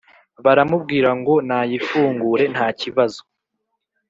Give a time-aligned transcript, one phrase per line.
[0.45, 3.21] baramubwira ngo nayifungure ntakibazo.